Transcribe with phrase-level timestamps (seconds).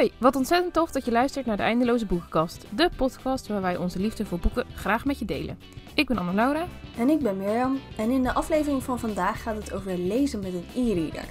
[0.00, 2.66] Hoi, wat ontzettend tof dat je luistert naar de Eindeloze Boekenkast.
[2.74, 5.58] De podcast waar wij onze liefde voor boeken graag met je delen.
[5.94, 6.66] Ik ben Anne-Laura.
[6.98, 7.78] En ik ben Mirjam.
[7.96, 11.24] En in de aflevering van vandaag gaat het over lezen met een e-reader.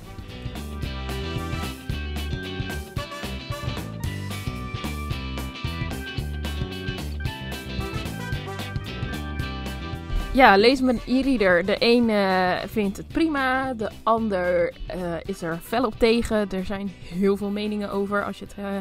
[10.39, 11.65] Ja, met een e-reader.
[11.65, 16.49] De een eh, vindt het prima, de ander eh, is er fel op tegen.
[16.49, 18.77] Er zijn heel veel meningen over als je het eh,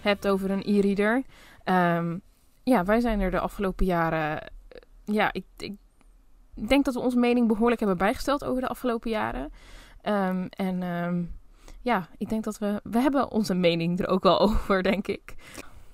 [0.00, 1.22] hebt over een e-reader.
[1.64, 2.18] Ehm,
[2.62, 4.52] ja, wij zijn er de afgelopen jaren.
[5.04, 5.76] ja, ik, ik
[6.68, 9.52] denk dat we onze mening behoorlijk hebben bijgesteld over de afgelopen jaren.
[10.02, 11.22] Ehm, en ehm,
[11.82, 12.80] ja, ik denk dat we.
[12.82, 15.34] We hebben onze mening er ook wel over, denk ik.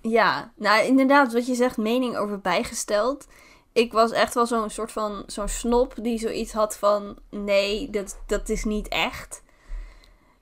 [0.00, 3.26] Ja, nou inderdaad, wat je zegt, mening over bijgesteld
[3.74, 8.18] ik was echt wel zo'n soort van zo'n snop die zoiets had van nee, dat,
[8.26, 9.42] dat is niet echt.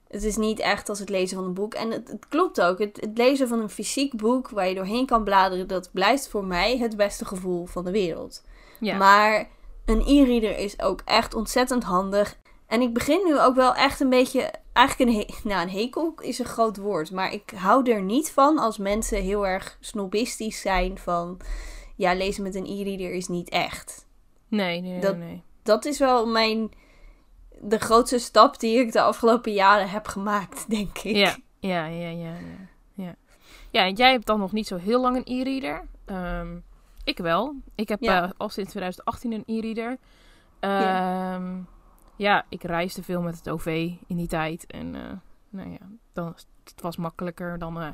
[0.08, 1.74] Het is niet echt als het lezen van een boek.
[1.74, 2.78] En het, het klopt ook.
[2.78, 6.44] Het, het, lezen van een fysiek boek waar je doorheen kan bladeren, dat blijft voor
[6.44, 8.42] mij het beste gevoel van de wereld.
[8.80, 8.96] Ja.
[8.96, 9.48] Maar
[9.84, 12.38] een e-reader is ook echt ontzettend handig.
[12.66, 14.50] En ik begin nu ook wel echt een beetje.
[14.72, 17.10] Eigenlijk een, he nou, een hekel is een groot woord.
[17.10, 21.40] Maar ik hou er niet van als mensen heel erg snobistisch zijn van
[21.96, 24.06] ja, lezen met een e-reader is niet echt.
[24.48, 25.42] Nee, nee, dat, nee.
[25.62, 26.70] Dat is wel mijn,
[27.60, 31.16] de grootste stap die ik de afgelopen jaren heb gemaakt, denk ik.
[31.16, 32.34] Ja, ja, ja, ja.
[32.94, 33.14] Ja,
[33.70, 33.84] ja.
[33.84, 35.86] en jij hebt dan nog niet zo heel lang een e-reader.
[36.06, 36.64] Um,
[37.04, 37.54] ik wel.
[37.74, 38.24] Ik heb ja.
[38.24, 39.90] uh, al sinds 2018 een e-reader.
[39.90, 39.98] Um,
[40.70, 41.34] ja.
[41.34, 41.60] Ehm,
[42.16, 44.66] ja, ik reisde veel met het OV in die tijd.
[44.66, 45.02] En uh,
[45.48, 46.26] nou ja, dan,
[46.64, 47.82] het was makkelijker dan...
[47.82, 47.88] Uh,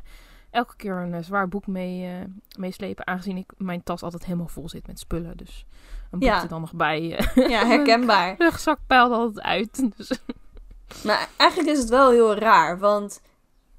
[0.50, 2.24] elke keer een uh, zwaar boek mee, uh,
[2.58, 3.06] meeslepen.
[3.06, 5.36] Aangezien ik mijn tas altijd helemaal vol zit met spullen.
[5.36, 5.66] Dus
[6.10, 7.00] een boek er dan nog bij.
[7.36, 8.34] Uh, ja, herkenbaar.
[8.38, 9.82] rugzak peilt altijd uit.
[9.96, 10.10] Dus.
[11.04, 12.78] Maar eigenlijk is het wel heel raar.
[12.78, 13.20] Want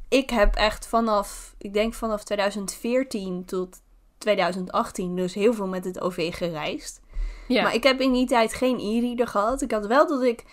[0.09, 3.81] ik heb echt vanaf, ik denk vanaf 2014 tot
[4.17, 7.01] 2018 dus heel veel met het OV gereisd.
[7.47, 7.63] Ja.
[7.63, 9.61] Maar ik heb in die tijd geen e-reader gehad.
[9.61, 10.45] Ik had wel dat ik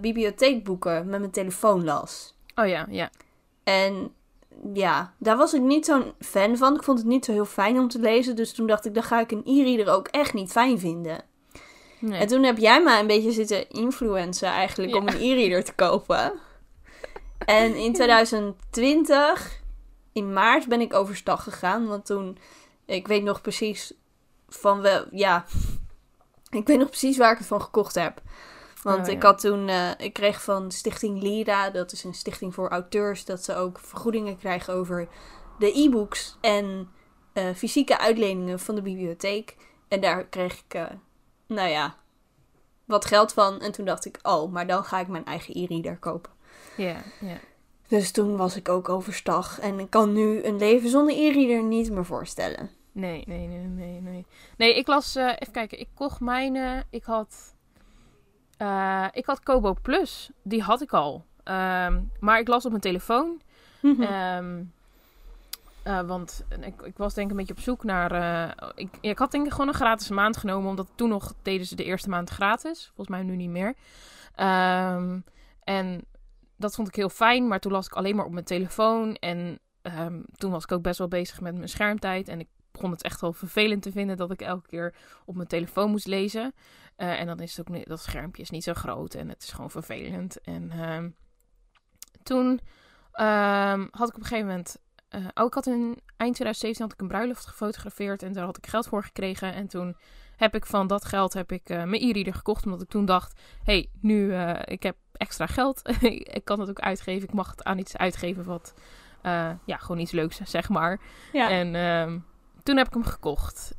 [0.00, 2.34] bibliotheekboeken met mijn telefoon las.
[2.54, 3.10] Oh ja, ja.
[3.64, 4.12] En
[4.74, 6.74] ja, daar was ik niet zo'n fan van.
[6.74, 8.36] Ik vond het niet zo heel fijn om te lezen.
[8.36, 11.24] Dus toen dacht ik, dan ga ik een e-reader ook echt niet fijn vinden.
[11.98, 12.20] Nee.
[12.20, 16.32] En toen heb jij mij een beetje zitten influencen eigenlijk om een e-reader te kopen.
[17.38, 19.60] En in 2020,
[20.12, 21.86] in maart, ben ik overstag gegaan.
[21.86, 22.38] Want toen,
[22.86, 23.92] ik weet nog precies
[24.48, 25.44] van wel, ja,
[26.50, 28.22] ik weet nog precies waar ik het van gekocht heb.
[28.82, 32.54] Want oh, ik had toen, uh, ik kreeg van Stichting Lira, dat is een stichting
[32.54, 35.08] voor auteurs, dat ze ook vergoedingen krijgen over
[35.58, 36.88] de e-books en
[37.34, 39.56] uh, fysieke uitleningen van de bibliotheek.
[39.88, 40.86] En daar kreeg ik, uh,
[41.46, 41.96] nou ja,
[42.84, 43.60] wat geld van.
[43.60, 46.30] En toen dacht ik, oh, maar dan ga ik mijn eigen e-reader kopen.
[46.76, 47.38] Ja, ja.
[47.88, 49.60] Dus toen was ik ook overstag.
[49.60, 52.70] En ik kan nu een leven zonder e-reader niet meer voorstellen.
[52.92, 54.26] Nee, nee, nee, nee, nee.
[54.56, 57.51] Nee, ik las, even kijken, ik kocht mijn, ik had
[58.62, 60.30] uh, ik had Kobo Plus.
[60.42, 61.24] Die had ik al.
[61.44, 63.40] Um, maar ik las op mijn telefoon.
[63.80, 64.36] Mm -hmm.
[64.36, 64.72] um,
[65.84, 68.12] uh, want ik, ik, was denk ik een beetje op zoek naar...
[68.12, 70.70] Uh, ik, ik had denk ik gewoon een gratis maand genomen.
[70.70, 72.86] Omdat toen nog deden ze de eerste maand gratis.
[72.86, 73.74] Volgens mij nu niet meer.
[74.36, 75.24] Um,
[75.64, 76.04] en
[76.56, 77.48] dat vond ik heel fijn.
[77.48, 79.14] Maar toen las ik alleen maar op mijn telefoon.
[79.14, 79.58] En
[80.36, 82.28] toen was ik ook best wel bezig met mijn schermtijd.
[82.28, 84.94] En ik begon het echt wel vervelend te vinden dat ik elke keer
[85.24, 86.54] op mijn telefoon moest lezen.
[87.02, 89.42] Uh, en dan is het ook niet, dat schermpje is niet zo groot en het
[89.42, 90.40] is gewoon vervelend.
[90.40, 91.04] En uh,
[92.22, 92.46] toen
[93.14, 94.76] um, had ik op een gegeven moment.
[95.10, 98.56] Uh, oh, ik had in eind 2017 had ik een bruiloft gefotografeerd en daar had
[98.56, 99.54] ik geld voor gekregen.
[99.54, 99.96] En toen
[100.36, 103.88] heb ik van dat geld heb ik mijn e-reader gekocht, omdat ik toen dacht: hey,
[104.00, 104.34] nu
[104.64, 105.80] ik heb extra geld,
[106.38, 107.28] ik kan het ook uitgeven.
[107.28, 108.74] Ik mag het aan iets uitgeven wat
[109.64, 111.00] ja gewoon iets leuks zeg maar.
[111.32, 111.50] Ja.
[111.50, 112.24] En um,
[112.62, 113.74] toen heb ik hem gekocht.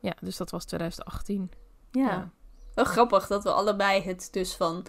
[0.00, 1.50] ja, dus dat was 2018.
[1.92, 2.30] Ja.
[2.74, 4.86] Wel grappig dat we allebei het dus van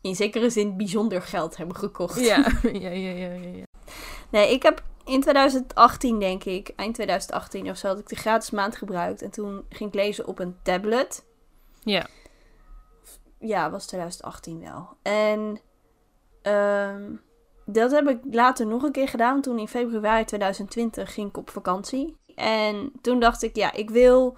[0.00, 2.20] in zekere zin bijzonder geld hebben gekocht.
[2.20, 2.36] Ja,
[2.72, 3.64] ja, ja, ja, ja.
[4.30, 8.50] Nee, ik heb in 2018 denk ik, eind 2018 of zo, had ik de gratis
[8.50, 9.22] maand gebruikt.
[9.22, 11.24] En toen ging ik lezen op een tablet.
[11.80, 12.06] Ja.
[13.38, 14.88] Ja, was 2018 wel.
[15.02, 15.60] En
[16.42, 17.20] um,
[17.64, 19.40] dat heb ik later nog een keer gedaan.
[19.40, 22.16] Toen in februari 2020 ging ik op vakantie.
[22.34, 24.36] En toen dacht ik, ja, ik wil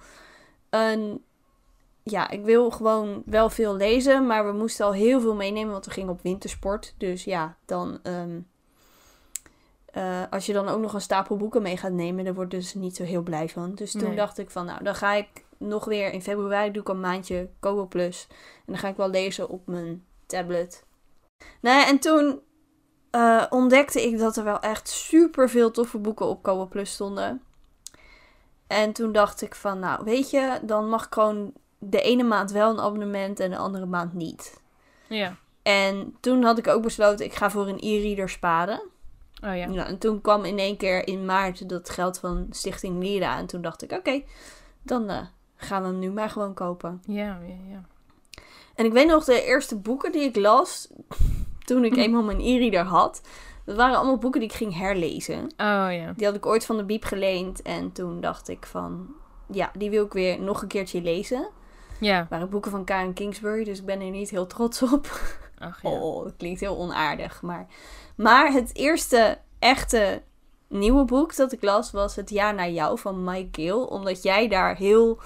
[0.69, 1.23] een
[2.03, 5.85] ja, ik wil gewoon wel veel lezen, maar we moesten al heel veel meenemen, want
[5.85, 6.93] we gingen op wintersport.
[6.97, 7.99] Dus ja, dan.
[8.03, 8.51] Um,
[9.97, 12.57] uh, als je dan ook nog een stapel boeken mee gaat nemen, dan word je
[12.57, 13.75] dus niet zo heel blij van.
[13.75, 16.87] Dus toen dacht ik van, nou, dan ga ik nog weer in februari doe ik
[16.87, 18.27] een maandje Kobo Plus.
[18.29, 20.83] En dan ga ik wel lezen op mijn tablet.
[21.61, 22.41] Nee, en toen
[23.11, 27.41] eh, ontdekte ik dat er wel echt super veel toffe boeken op Kobo Plus stonden.
[28.67, 31.53] En toen dacht ik van, nou weet je, dan mag ik gewoon
[31.85, 34.61] de ene maand wel een abonnement en de andere maand niet.
[35.07, 35.35] Ja.
[35.61, 38.81] En toen had ik ook besloten, ik ga voor een e-reader sparen.
[39.43, 39.67] Oh ja.
[39.67, 43.37] Nou, en toen kwam in één keer in maart dat geld van Stichting Lira.
[43.37, 44.23] En toen dacht ik, oké,
[44.81, 45.17] dan uh,
[45.55, 47.01] gaan we hem nu maar gewoon kopen.
[47.05, 47.83] Ja, ja, ja.
[48.75, 50.87] En ik weet nog, de eerste boeken die ik las,
[51.65, 53.21] toen ik eenmaal mijn e-reader had,
[53.65, 55.43] dat waren allemaal boeken die ik ging herlezen.
[55.43, 56.13] Oh ja.
[56.15, 57.61] Die had ik ooit van de Biep geleend.
[57.61, 59.07] En toen dacht ik van,
[59.51, 61.49] ja, die wil ik weer nog een keertje lezen.
[61.99, 62.17] Ja.
[62.19, 65.07] Het waren boeken van Karen Kingsbury, dus ik ben er niet heel trots op.
[65.59, 65.89] Ach ja.
[65.89, 67.41] Oh, het klinkt heel onaardig.
[67.41, 67.67] Maar,
[68.15, 70.21] maar het eerste echte
[70.67, 73.71] nieuwe boek dat ik las was Het jaar naar jou van Mike Gill.
[73.81, 75.19] Omdat jij daar heel...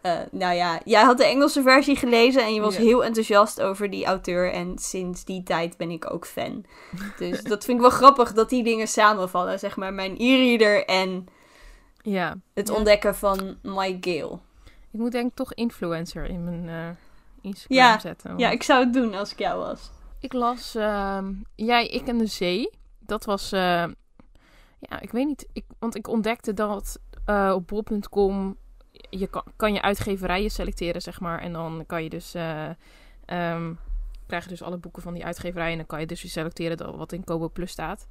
[0.00, 2.82] eh, nou ja, jij had de Engelse versie gelezen en je was Ja.
[2.82, 4.52] heel enthousiast over die auteur.
[4.52, 6.64] En sinds die tijd ben ik ook fan.
[7.18, 9.58] Dus dat vind ik wel grappig dat die dingen samenvallen.
[9.58, 11.26] Zeg maar mijn e-reader en
[12.02, 12.36] Ja.
[12.54, 14.38] het ontdekken van Mike Gill.
[14.90, 16.88] Ik moet denk ik toch influencer in mijn eh,
[17.40, 17.98] Instagram Ja.
[17.98, 18.38] zetten.
[18.38, 19.90] Ja, ik zou het doen als ik jou was.
[20.20, 22.70] Ik las ehm, Jij, ik en de zee.
[22.98, 23.60] Dat was, eh,
[24.78, 28.56] ja, ik weet niet, ik, want ik ontdekte dat eh, op bol.com
[29.10, 31.40] je kan, kan je uitgeverijen selecteren, zeg maar.
[31.40, 33.72] En dan kan je dus, ehm,
[34.26, 35.70] krijg je dus alle boeken van die uitgeverij.
[35.70, 38.06] En dan kan je dus selecteren wat in Kobo Plus staat.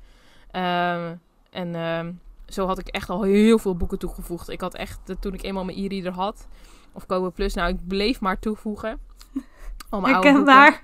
[0.52, 1.16] Ehm,
[1.50, 2.12] en ehm,
[2.48, 4.50] zo had ik echt al heel veel boeken toegevoegd.
[4.50, 6.48] Ik had echt, toen ik eenmaal mijn e-reader had,
[6.92, 9.00] of Kobo Plus, nou, ik bleef maar toevoegen.
[9.90, 10.54] Al mijn oude boeken.
[10.56, 10.82] Herkenbaar.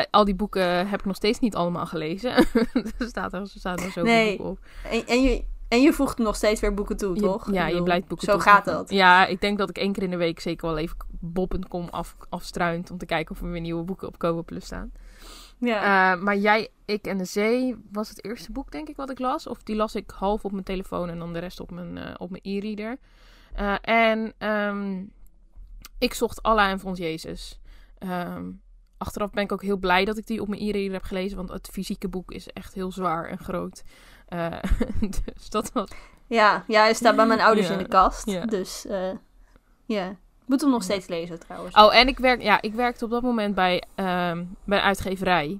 [0.00, 2.30] Eh, al die boeken heb ik nog steeds niet allemaal gelezen.
[2.98, 4.28] er staat er, er er zoveel Nee.
[4.36, 4.58] boeken op.
[4.90, 7.52] En, en, je, en je voegt nog steeds weer boeken toe, Je- toch?
[7.52, 8.64] ja, je blijft boeken Zo toevoegen.
[8.64, 8.90] gaat dat.
[8.90, 12.16] Ja, ik denk dat ik één keer in de week zeker wel even bol.com af,
[12.28, 14.92] afstruint om te kijken of er weer nieuwe boeken op Kobo Plus staan.
[15.58, 16.12] Ja.
[16.14, 19.18] Eh, maar Jij, Ik en de Zee was het eerste boek, denk ik, wat ik
[19.18, 19.46] las.
[19.46, 22.14] Of die las ik half op mijn telefoon en dan de rest op mijn, eh,
[22.16, 22.98] op mijn e-reader.
[23.54, 25.04] Eh, en ehm,
[25.98, 27.60] ik zocht Allah en vond Jezus.
[27.98, 28.50] Ehm,
[28.98, 31.48] achteraf ben ik ook heel blij dat ik die op mijn e-reader heb gelezen, want
[31.48, 33.82] het fysieke boek is echt heel zwaar en groot.
[35.34, 35.90] Dus dat was...
[36.26, 37.72] ja, ja, hij staat bij mijn ouders Ja.
[37.72, 38.30] in de kast.
[38.30, 38.44] Ja.
[38.44, 38.86] Dus
[39.84, 40.16] ja,
[40.46, 41.74] moet hem nog steeds lezen trouwens.
[41.76, 45.58] Oh, en ik, werk, ja, ik werkte op dat moment bij, ehm, bij een uitgeverij.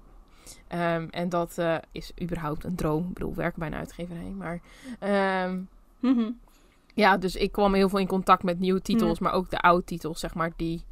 [0.68, 3.06] Ehm, en dat eh, is überhaupt een droom.
[3.08, 4.30] Ik bedoel, werken bij een uitgeverij.
[4.36, 4.60] Maar
[4.98, 5.60] ehm,
[6.00, 6.30] Mhm.
[6.94, 9.18] ja, dus ik kwam heel veel in contact met nieuwe titels.
[9.18, 10.84] Maar ook de oude titels, zeg maar, die...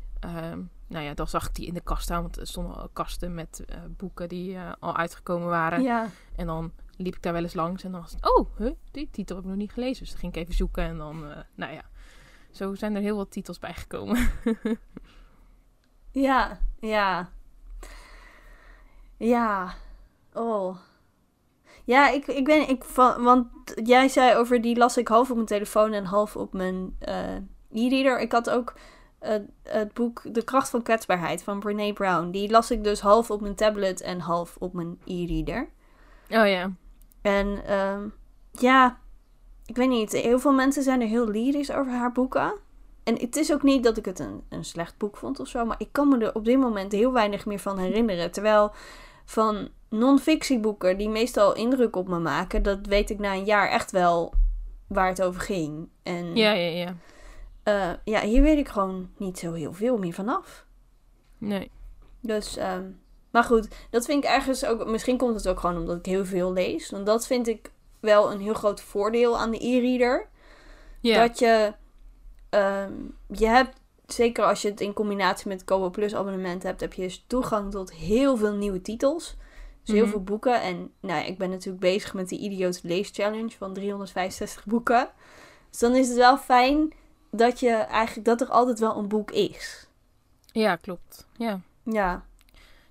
[0.86, 2.22] nou ja, dan zag ik die in de kast staan.
[2.22, 5.82] Want er stonden al kasten met eh, boeken die eh, al uitgekomen waren.
[5.82, 6.08] Ja.
[6.36, 7.84] En dan liep ik daar wel eens langs.
[7.84, 10.02] En dan was het, oh, huh, die titel heb ik nog niet gelezen.
[10.02, 10.82] Dus dan ging ik even zoeken.
[10.82, 11.24] En dan,
[11.54, 11.82] nou ja...
[12.54, 14.30] Zo zijn er heel wat titels bijgekomen.
[16.14, 17.28] Ja, ja.
[19.16, 19.74] Ja.
[20.32, 20.76] Oh.
[21.84, 22.84] Ja, ik, ik ben, ik
[23.18, 23.48] want
[23.84, 27.34] jij zei over die las ik half op mijn telefoon en half op mijn eh,
[27.72, 28.20] e-reader.
[28.20, 28.74] Ik had ook
[29.18, 32.30] eh, het boek De kracht van kwetsbaarheid van Brene Brown.
[32.30, 35.68] Die las ik dus half op mijn tablet en half op mijn e-reader.
[36.28, 36.72] Oh ja.
[37.22, 38.08] En ehm,
[38.50, 38.98] ja,
[39.66, 40.12] ik weet niet.
[40.12, 42.54] Heel veel mensen zijn er heel lyrisch over haar boeken.
[43.04, 45.64] En het is ook niet dat ik het een, een slecht boek vond of zo.
[45.64, 48.30] Maar ik kan me er op dit moment heel weinig meer van herinneren.
[48.30, 48.72] Terwijl
[49.24, 52.62] van non-fictieboeken die meestal indruk op me maken...
[52.62, 54.32] dat weet ik na een jaar echt wel
[54.86, 55.88] waar het over ging.
[56.02, 56.94] En Ja, ja, ja.
[57.62, 60.66] eh, ja, hier weet ik gewoon niet zo heel veel meer vanaf.
[61.38, 61.70] Nee.
[62.20, 62.84] Dus, ehm,
[63.30, 64.86] maar goed, dat vind ik ergens ook.
[64.86, 66.90] Misschien komt het ook gewoon omdat ik heel veel lees.
[66.90, 67.72] Want dat vind ik
[68.04, 70.28] wel een heel groot voordeel aan de e-reader.
[71.00, 71.26] Ja.
[71.26, 71.72] Dat je.
[72.50, 72.92] ehm,
[73.28, 76.92] je hebt, zeker als je het in combinatie met het Kobo Plus abonnement hebt, heb
[76.92, 79.36] je dus toegang tot heel veel nieuwe titels.
[79.82, 80.10] Dus heel Mhm.
[80.12, 80.60] veel boeken.
[80.62, 85.08] En nou, ja, ik ben natuurlijk bezig met die idiote lees challenge van 365 boeken.
[85.70, 86.92] Dus dan is het wel fijn
[87.30, 89.86] dat je eigenlijk dat er altijd wel een boek is.
[90.52, 91.26] Ja, klopt.
[91.36, 91.60] Ja.
[91.84, 92.24] Ja.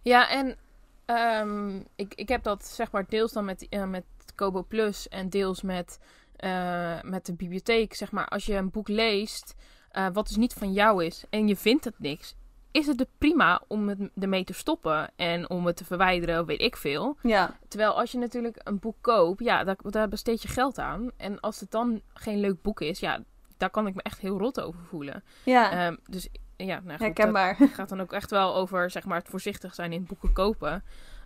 [0.01, 0.57] Ja, en
[1.05, 4.03] ehm, ik, ik heb dat zeg maar deels dan met, eh, met
[4.35, 5.99] Kobo Plus en deels met,
[6.35, 7.93] eh, met de bibliotheek.
[7.93, 9.55] Zeg maar, als je een boek leest
[9.89, 12.35] eh, wat dus niet van jou is en je vindt het niks,
[12.71, 16.61] is het er prima om het ermee te stoppen en om het te verwijderen, weet
[16.61, 17.17] ik veel.
[17.21, 17.57] Ja.
[17.67, 21.11] Terwijl als je natuurlijk een boek koopt, ja, daar, daar besteed je geld aan.
[21.17, 23.23] En als het dan geen leuk boek is, ja,
[23.57, 25.23] daar kan ik me echt heel rot over voelen.
[25.43, 25.71] Ja.
[25.71, 27.57] Ehm, dus ja, nou goed, Herkenbaar.
[27.57, 30.83] het gaat dan ook echt wel over zeg maar, het voorzichtig zijn in boeken kopen.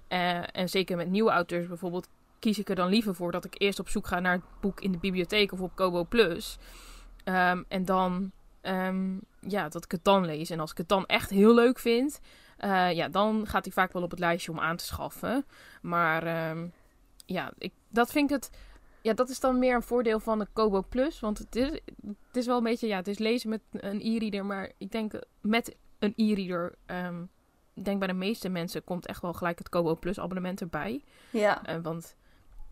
[0.08, 2.10] Eh, en zeker met nieuwe auteurs bijvoorbeeld
[2.40, 4.82] kies ik er dan liever voor dat ik eerst op zoek ga naar het boek
[4.82, 6.58] in de bibliotheek of op Kobo Plus.
[7.24, 10.50] Ehm, en dan, ehm, ja, dat ik het dan lees.
[10.50, 12.20] En als ik het dan echt heel leuk vind,
[12.58, 15.46] eh, ja, dan gaat hij vaak wel op het lijstje om aan te schaffen.
[15.82, 16.68] Maar ehm,
[17.26, 18.50] ja, ik, dat vind ik het...
[19.02, 21.20] Ja, dat is dan meer een voordeel van de Kobo Plus.
[21.20, 21.70] Want het is,
[22.28, 22.88] het is wel een beetje...
[22.88, 24.46] Ja, het is lezen met een e-reader.
[24.46, 26.76] Maar ik denk met een e-reader...
[27.74, 31.04] ik denk bij de meeste mensen komt echt wel gelijk het Kobo Plus abonnement erbij.
[31.30, 31.66] Ja.
[31.66, 32.16] Eh, want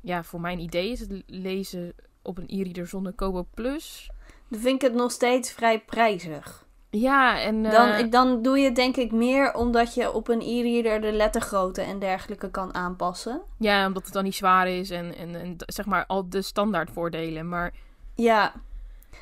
[0.05, 4.09] ja, voor mijn idee is het lezen op een e-reader zonder Kobo Plus.
[4.49, 6.65] Dan vind ik het nog steeds vrij prijzig.
[6.89, 7.65] Ja, en...
[7.65, 11.11] eh, Dan, dan doe je het denk ik meer omdat je op een e-reader de
[11.11, 13.41] lettergrootte en dergelijke kan aanpassen.
[13.59, 16.91] Ja, omdat het dan niet zwaar is en, en, en zeg maar al de standaard
[16.91, 17.49] voordelen.
[17.49, 17.73] Maar
[18.15, 18.53] Ja,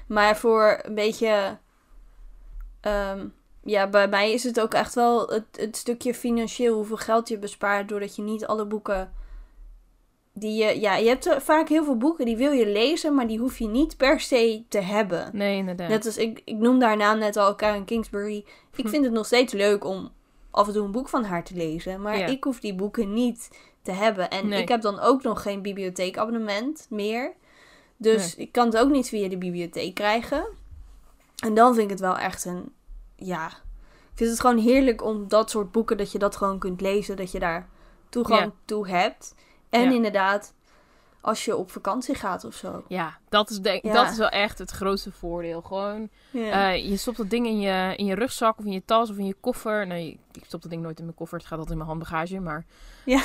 [0.08, 1.58] maar voor een beetje.
[2.82, 3.28] ehm,
[3.64, 7.38] ja, bij mij is het ook echt wel het, het stukje financieel, hoeveel geld je
[7.40, 9.14] bespaart doordat je niet alle boeken.
[10.36, 13.40] Die je, ja, je hebt vaak heel veel boeken die wil je lezen, maar die
[13.40, 15.30] hoef je niet per se te hebben.
[15.34, 15.90] nee, inderdaad.
[15.90, 18.46] Net als ik, ik noemde haar naam net al, Karen Kingsbury.
[18.76, 18.90] Ik Hm.
[18.90, 20.10] vind het nog steeds leuk om
[20.52, 22.02] af en toe een boek van haar te lezen.
[22.02, 22.26] Maar Ja.
[22.26, 23.50] ik hoef die boeken niet
[23.82, 24.30] te hebben.
[24.30, 24.62] En Nee.
[24.62, 27.34] ik heb dan ook nog geen bibliotheekabonnement meer.
[27.98, 30.46] Dus ik kan het ook niet via de bibliotheek krijgen.
[31.44, 32.72] En dan vind ik het wel echt een...
[33.16, 33.48] Ja,
[34.12, 35.98] ik vind het gewoon heerlijk om dat soort boeken...
[35.98, 37.16] dat je dat gewoon kunt lezen.
[37.16, 37.70] Dat je daar
[38.10, 38.52] toegang Ja.
[38.66, 39.36] toe hebt.
[39.74, 39.96] En Ja.
[39.96, 40.54] inderdaad,
[41.22, 42.84] als je op vakantie gaat of zo.
[42.88, 43.94] Ja, dat is, denk, Ja.
[43.94, 45.62] dat is wel echt het grootste voordeel.
[45.62, 46.72] Gewoon, Ja.
[46.72, 49.18] eh, je stopt dat ding in je, in je rugzak of in je tas of
[49.18, 49.88] in je koffer.
[49.88, 51.38] Nee, ik stop dat ding nooit in mijn koffer.
[51.38, 52.66] Het gaat altijd in mijn handbagage, maar...
[53.06, 53.22] Ja.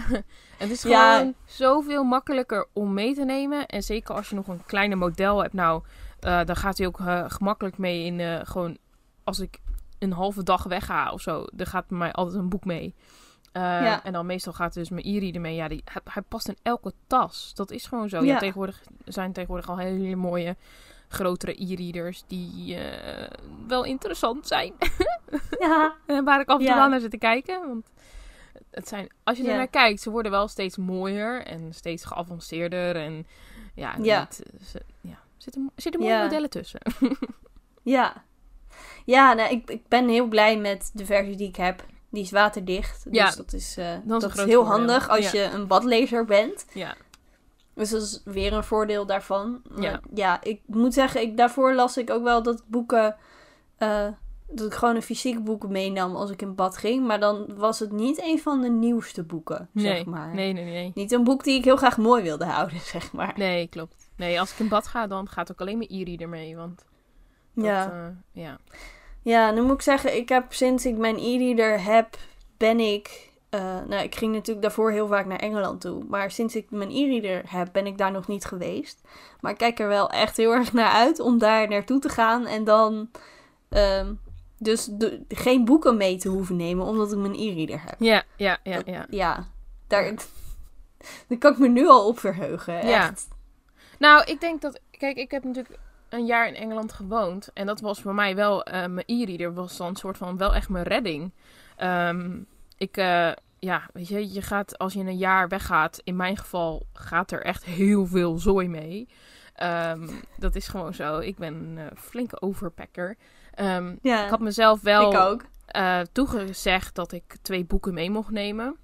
[0.58, 3.66] het is gewoon zoveel makkelijker om mee te nemen.
[3.66, 5.54] En zeker als je nog een kleiner model hebt.
[5.54, 5.82] Nou,
[6.20, 8.46] eh, dan gaat hij ook eh, gemakkelijk mee in...
[8.46, 8.76] gewoon,
[9.24, 9.58] als ik
[9.98, 11.44] een halve dag wegga of zo...
[11.52, 12.94] dan gaat bij mij altijd een boek mee.
[13.56, 14.04] Eh, Ja.
[14.04, 15.54] En dan meestal gaat dus mijn e-reader mee.
[15.54, 17.52] Ja, die, hij, hij past in elke tas.
[17.54, 18.16] Dat is gewoon zo.
[18.16, 18.24] Ja.
[18.32, 18.38] Ja.
[18.38, 20.56] tegenwoordig zijn tegenwoordig al hele mooie
[21.08, 23.30] grotere e-readers die eh,
[23.66, 24.72] wel interessant zijn.
[25.58, 25.94] ja.
[26.24, 26.86] Waar ik af en toe Ja.
[26.86, 27.66] naar zit te kijken.
[27.68, 27.86] Want
[28.70, 29.56] het zijn, als je er Ja.
[29.56, 32.96] naar kijkt, ze worden wel steeds mooier en steeds geavanceerder.
[32.96, 33.26] En
[33.74, 34.20] ja, Ja.
[34.20, 36.22] niet, ze, ja er zitten, er zitten mooie Ja.
[36.22, 36.80] modellen tussen.
[37.82, 38.24] Ja.
[39.04, 41.84] Ja, nou, ik, ik ben heel blij met de versie die ik heb.
[42.10, 43.04] Die is waterdicht.
[43.04, 44.66] Dus Ja, dat is, eh, dat is, heel voordeel.
[44.66, 45.40] handig als Ja.
[45.42, 46.64] je een badlezer bent.
[46.72, 46.94] ja,
[47.74, 49.62] Dus dat is weer een voordeel daarvan.
[49.70, 50.00] Maar Ja.
[50.14, 53.16] ja, ik moet zeggen, ik, daarvoor las ik ook wel dat boeken...
[53.78, 54.06] eh,
[54.48, 57.06] dat ik gewoon een fysiek boek meenam als ik in bad ging.
[57.06, 60.34] Maar dan was het niet een van de nieuwste boeken, nee, zeg maar.
[60.34, 60.92] nee, nee, nee.
[60.94, 63.32] Niet een boek die ik heel graag mooi wilde houden, zeg maar.
[63.36, 64.08] Nee, klopt.
[64.16, 66.56] Nee, als ik in bad ga, dan gaat ook alleen mijn e-reader mee.
[66.56, 66.84] Want
[67.54, 67.92] dat, ja.
[67.92, 68.58] eh, ja.
[69.26, 72.16] Ja, nu moet ik zeggen, ik heb sinds ik mijn e-reader heb,
[72.56, 73.30] ben ik...
[73.50, 76.04] eh, nou, ik ging natuurlijk daarvoor heel vaak naar Engeland toe.
[76.08, 79.00] Maar sinds ik mijn e-reader heb, ben ik daar nog niet geweest.
[79.40, 82.46] Maar ik kijk er wel echt heel erg naar uit om daar naartoe te gaan.
[82.46, 83.10] En dan
[83.68, 84.12] ehm,
[84.58, 87.94] dus de- geen boeken mee te hoeven nemen, omdat ik mijn e-reader heb.
[87.98, 89.06] Ja, ja, ja, Dat- ja.
[89.10, 89.46] Ja,
[89.86, 90.14] daar,
[91.28, 92.86] daar kan ik me nu al op verheugen.
[92.86, 93.08] Ja.
[93.08, 93.28] Echt.
[93.98, 94.80] Nou, ik denk dat...
[94.90, 95.78] Kijk, ik heb natuurlijk
[96.08, 97.50] een jaar in Engeland gewoond.
[97.54, 98.64] En dat was voor mij wel...
[98.64, 101.32] eh, mijn e-reader was dan een soort van wel echt mijn redding.
[101.76, 102.38] Ehm,
[102.78, 102.96] ik...
[102.96, 107.30] eh, ja, weet je, je gaat als je een jaar weggaat, in mijn geval gaat
[107.30, 109.08] er echt heel veel zooi mee.
[109.54, 111.18] Ehm, dat is gewoon zo.
[111.18, 113.16] Ik ben een eh, flinke overpacker.
[113.54, 115.44] Ehm, Ja, ik had mezelf wel ook.
[116.12, 118.76] toegezegd dat ik twee boeken mee mocht nemen.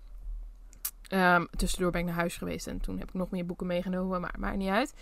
[1.57, 4.35] Tussendoor ben ik naar huis geweest en toen heb ik nog meer boeken meegenomen, maar
[4.39, 4.95] maakt niet uit.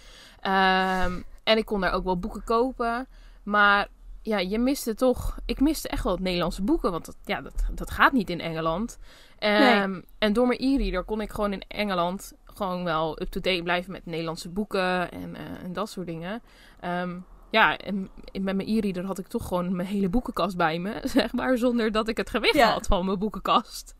[1.50, 3.08] En ik kon daar ook wel boeken kopen.
[3.42, 3.88] Maar
[4.22, 5.38] ja, je miste toch.
[5.46, 8.40] Ik miste echt wel het Nederlandse boeken, want dat, ja, dat, dat gaat niet in
[8.40, 8.98] Engeland.
[9.38, 14.06] Ehm, En door mijn e-reader kon ik gewoon in Engeland gewoon wel up-to-date blijven met
[14.06, 16.42] Nederlandse boeken en, eh, en dat soort dingen.
[16.80, 17.18] Ehm,
[17.50, 21.32] ja, en met mijn e-reader had ik toch gewoon mijn hele boekenkast bij me, zeg
[21.32, 22.72] maar, zonder dat ik het gewicht Ja.
[22.72, 23.94] had van mijn boekenkast.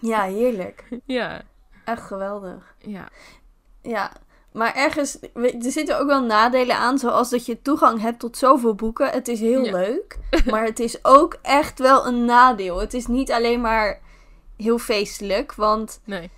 [0.00, 0.88] Ja, heerlijk.
[1.04, 1.42] Ja,
[1.84, 2.74] Echt geweldig.
[2.78, 3.08] ja,
[3.82, 4.12] Ja,
[4.52, 8.74] maar ergens, er zitten ook wel nadelen aan, zoals dat je toegang hebt tot zoveel
[8.74, 9.08] boeken.
[9.10, 9.72] Het is heel Ja.
[9.72, 10.18] leuk,
[10.50, 12.80] maar het is ook echt wel een nadeel.
[12.80, 14.00] Het is niet alleen maar
[14.56, 16.30] heel feestelijk, want nee.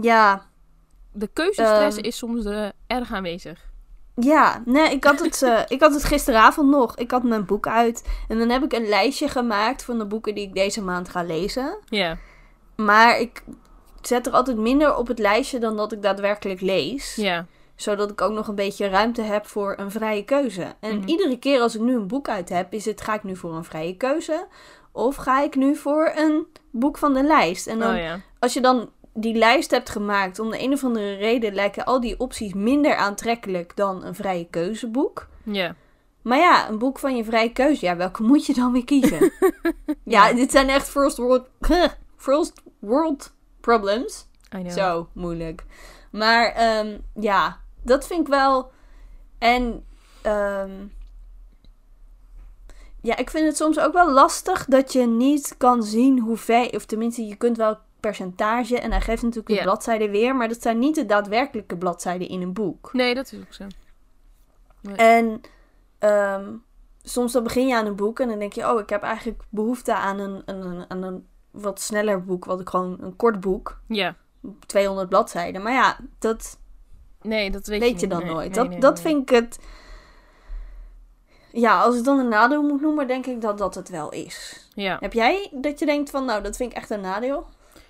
[0.00, 0.46] ja,
[1.12, 2.06] De keuzestress Ehm.
[2.06, 3.60] is soms eh, erg aanwezig.
[4.14, 6.96] ja, nee, ik had, het, eh, ik had het gisteravond nog.
[6.96, 10.34] Ik had mijn boek uit en dan heb ik een lijstje gemaakt van de boeken
[10.34, 11.78] die ik deze maand ga lezen.
[11.84, 12.16] Ja,
[12.76, 13.42] Maar ik
[14.06, 17.14] zet er altijd minder op het lijstje dan dat ik daadwerkelijk lees.
[17.14, 17.46] ja,
[17.76, 20.74] Zodat ik ook nog een beetje ruimte heb voor een vrije keuze.
[20.80, 21.08] En Mhm.
[21.08, 23.54] iedere keer als ik nu een boek uit heb, is het: ga ik nu voor
[23.54, 24.46] een vrije keuze?
[24.92, 27.66] Of ga ik nu voor een boek van de lijst?
[27.66, 28.20] En dan, oh ja.
[28.38, 32.00] als je dan die lijst hebt gemaakt, om de een of andere reden lijken al
[32.00, 35.26] die opties minder aantrekkelijk dan een vrije keuzeboek.
[35.44, 35.74] Ja,
[36.22, 39.32] Maar ja, een boek van je vrije keuze, ja, welke moet je dan weer kiezen?
[40.04, 41.46] ja, dit zijn echt first world,
[42.16, 43.32] first world
[43.66, 44.26] problems.
[44.68, 45.64] Zo moeilijk.
[46.10, 48.70] Maar ehm, ja, dat vind ik wel.
[49.38, 49.84] En
[50.26, 50.92] um,
[53.00, 56.84] ja, ik vind het soms ook wel lastig dat je niet kan zien hoeveel, of
[56.84, 60.78] tenminste, je kunt wel percentage en hij geeft natuurlijk de bladzijden weer, maar dat zijn
[60.78, 62.92] niet de daadwerkelijke bladzijden in een boek.
[62.92, 63.64] Nee, dat is ook zo.
[64.96, 65.40] En
[65.98, 66.64] um,
[67.02, 69.42] soms dan begin je aan een boek en dan denk je, oh, ik heb eigenlijk
[69.48, 73.80] behoefte aan een, een, aan een wat sneller boek, wat ik gewoon een kort boek.
[73.86, 74.14] Ja.
[74.66, 75.62] 200 bladzijden.
[75.62, 76.58] Maar ja, dat.
[77.22, 78.54] Nee, dat weet, weet je, dan nooit.
[78.54, 79.58] dat, dat vind ik het.
[81.52, 84.66] Ja, als ik dan een nadeel moet noemen, denk ik dat dat het wel is.
[84.74, 84.96] Ja.
[85.00, 87.46] Heb jij dat je denkt van, nou, dat vind ik echt een nadeel?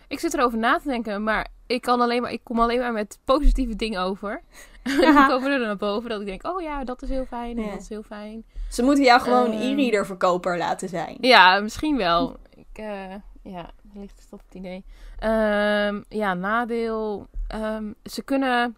[0.09, 2.93] Ik zit erover na te denken, maar ik, kan alleen maar, ik kom alleen maar
[2.93, 4.43] met positieve dingen over.
[4.83, 7.71] ik kom er naar boven dat ik denk, oh ja, dat is heel fijn en
[7.71, 8.45] dat is heel fijn.
[8.71, 11.17] Ze moeten jou gewoon uh, e-reader verkoper laten zijn.
[11.21, 12.37] Ja, misschien wel.
[12.79, 14.85] Uh, ja, ligt tot het idee.
[15.23, 17.27] Um, ja, nadeel.
[17.55, 18.77] Um, ze kunnen.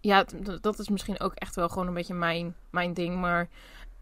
[0.00, 0.24] Ja,
[0.60, 3.20] dat is misschien ook echt wel gewoon een beetje mijn, mijn ding.
[3.20, 3.48] Maar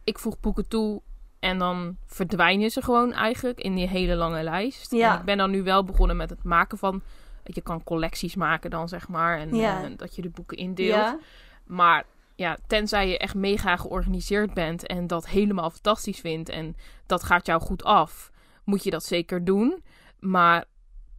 [0.04, 1.02] ik voeg boeken toe
[1.38, 4.90] en dan verdwijnen ze gewoon eigenlijk in die hele lange lijst.
[4.90, 5.12] Ja.
[5.12, 7.02] En ik ben dan nu wel begonnen met het maken van...
[7.44, 9.38] Je kan collecties maken dan, zeg maar.
[9.38, 9.82] En ja.
[9.82, 10.94] uh, dat je de boeken indeelt.
[10.94, 11.18] Ja.
[11.64, 14.86] Maar ja, tenzij je echt mega georganiseerd bent...
[14.86, 16.48] en dat helemaal fantastisch vindt...
[16.48, 16.76] en
[17.06, 18.32] dat gaat jou goed af...
[18.64, 19.85] moet je dat zeker doen.
[20.18, 20.64] Maar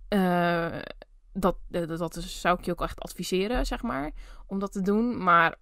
[0.10, 0.82] uh,
[1.34, 4.12] dat, dat is, zou ik je ook echt adviseren, zeg maar.
[4.48, 5.24] Om dat te doen.
[5.24, 5.56] Maar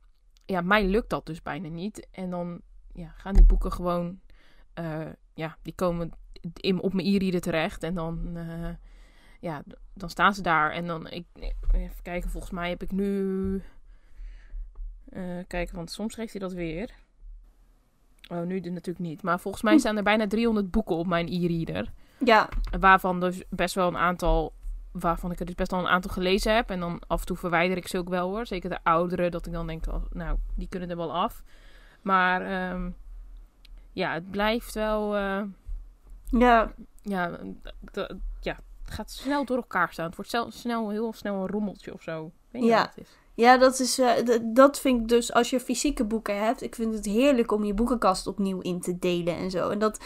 [0.45, 2.07] ja, mij lukt dat dus bijna niet.
[2.11, 2.61] En dan
[2.93, 4.19] ja, gaan die boeken gewoon
[4.79, 6.11] uh, ja, die komen
[6.79, 7.83] op mijn e-reader terecht.
[7.83, 8.37] En dan,
[9.39, 9.63] ja,
[9.93, 10.71] dan staan ze daar.
[10.71, 11.25] En dan, ik,
[11.71, 13.63] even kijken, volgens mij heb ik nu...
[15.09, 16.89] Uh, kijken, want soms geeft hij dat weer.
[18.29, 19.21] Oh, nu natuurlijk niet.
[19.21, 21.91] Maar volgens mij staan er bijna 300 boeken op mijn e-reader.
[22.17, 22.49] Ja.
[22.79, 24.53] Waarvan dus best wel een aantal...
[24.91, 26.69] Waarvan ik er dus best wel een aantal gelezen heb.
[26.69, 28.45] En dan af en toe verwijder ik ze ook wel hoor.
[28.45, 29.29] Zeker de oudere.
[29.29, 31.43] Dat ik dan denk, oh, nou, die kunnen er wel af.
[32.01, 32.71] Maar...
[32.71, 32.95] Um,
[33.93, 35.15] ja, het blijft wel.
[35.15, 35.41] Uh,
[36.25, 36.73] ja.
[37.01, 37.39] Ja,
[38.41, 40.05] ja, het gaat snel door elkaar staan.
[40.05, 42.31] Het wordt snel, snel heel snel een rommeltje of zo.
[42.51, 42.77] Weet niet ja.
[42.77, 43.17] wat het is.
[43.35, 46.61] Ja, dat, is, uh, dat vind ik dus als je fysieke boeken hebt.
[46.61, 49.69] Ik vind het heerlijk om je boekenkast opnieuw in te delen en zo.
[49.69, 49.99] En dat,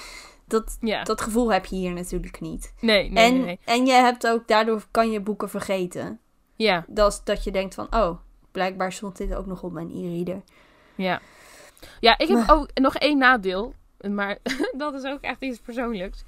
[0.46, 1.04] dat, ja.
[1.04, 2.74] dat gevoel heb je hier natuurlijk niet.
[2.80, 6.20] Nee, nee, en, nee, En je hebt ook, daardoor kan je boeken vergeten.
[6.56, 6.86] Ja.
[6.88, 8.18] Dat, dat je denkt van, oh,
[8.52, 10.42] blijkbaar stond dit ook nog op mijn e-reader.
[10.96, 11.22] Ja.
[12.00, 13.74] Ja, ik heb ook nog één nadeel.
[14.10, 14.38] Maar
[14.78, 16.24] dat is ook echt iets persoonlijks.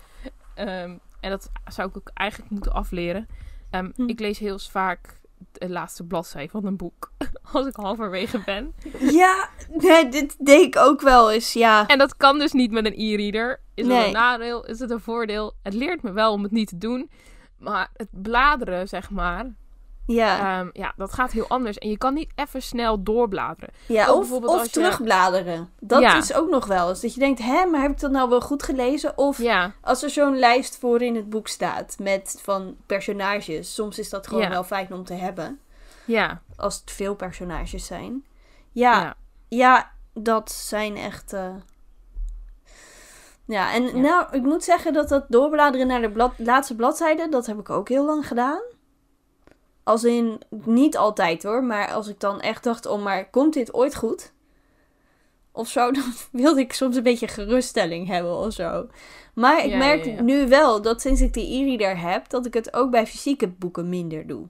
[0.58, 3.28] Um, en dat zou ik ook eigenlijk moeten afleren.
[3.72, 4.08] Um, hm.
[4.08, 5.20] Ik lees heel vaak
[5.52, 7.12] de laatste bladzij van een boek.
[7.54, 8.74] Als ik halverwege ben.
[9.00, 11.88] Ja, nee, dit deed ik ook wel eens, ja.
[11.88, 13.62] En dat kan dus niet met een e-reader.
[13.74, 14.66] Is het een nadeel?
[14.66, 15.54] Is het een voordeel?
[15.64, 17.10] Het leert me wel om het niet te doen.
[17.58, 19.56] Maar het bladeren, zeg maar,
[20.14, 20.60] ja.
[20.60, 21.78] Um, ja, dat gaat heel anders.
[21.78, 23.74] En je kan niet even snel doorbladeren.
[23.86, 25.70] Ja, of, of terugbladeren.
[25.80, 27.02] Dat is ook nog wel eens.
[27.02, 29.18] Dat je denkt, hè, maar heb ik dat nou wel goed gelezen?
[29.18, 29.72] Of ja.
[29.82, 33.74] als er zo'n lijst voor in het boek staat met van personages.
[33.74, 35.60] Soms is dat gewoon wel fijn om te hebben.
[36.06, 36.42] Ja.
[36.56, 38.26] Als het veel personages zijn.
[38.72, 39.16] Ja,
[39.48, 39.92] ja.
[40.14, 41.34] dat zijn echt...
[41.34, 41.56] Uh...
[43.46, 47.46] Ja, en nou, ik moet zeggen dat dat doorbladeren naar de blad, laatste bladzijde, dat
[47.46, 48.62] heb ik ook heel lang gedaan.
[49.90, 53.74] Als in, niet altijd hoor, maar als ik dan echt dacht, oh maar komt dit
[53.74, 54.32] ooit goed?
[55.52, 58.88] Of zo, dan wilde ik soms een beetje geruststelling hebben of zo.
[59.34, 62.92] Maar ik merk nu wel dat sinds ik die e-reader heb, dat ik het ook
[62.92, 64.48] bij fysieke boeken minder doe.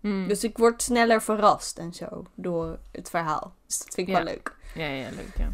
[0.00, 0.28] Hmm.
[0.28, 3.54] Dus ik word sneller verrast en zo door het verhaal.
[3.66, 4.54] Dus dat vind ik wel leuk.
[4.74, 5.52] Ja, ja, leuk, ja.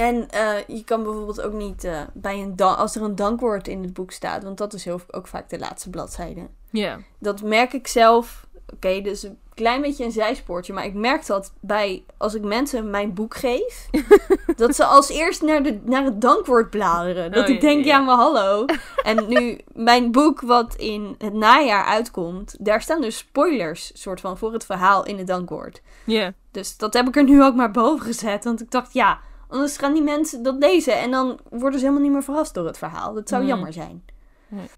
[0.00, 3.82] En uh, je kan bijvoorbeeld ook niet uh, bij een als er een dankwoord in
[3.82, 6.46] het boek staat, want dat is heel, ook vaak de laatste bladzijde.
[6.70, 6.98] Ja.
[7.18, 8.48] Dat merk ik zelf.
[8.74, 12.90] Oké, dus een klein beetje een zijspoortje, maar ik merk dat bij als ik mensen
[12.90, 13.88] mijn boek geef,
[14.56, 17.32] dat ze als eerst naar, de, naar het dankwoord bladeren.
[17.32, 18.64] Dat oh, ik denk, ja, maar hallo.
[19.02, 24.38] en nu mijn boek wat in het najaar uitkomt, daar staan dus spoilers soort van
[24.38, 25.82] voor het verhaal in het dankwoord.
[26.04, 26.32] Ja.
[26.50, 29.76] Dus dat heb ik er nu ook maar boven gezet, want ik dacht, ja Anders
[29.76, 32.78] gaan die mensen dat lezen en dan worden ze helemaal niet meer verrast door het
[32.78, 33.14] verhaal.
[33.14, 34.04] Dat zou jammer zijn.
[34.48, 34.68] Nee.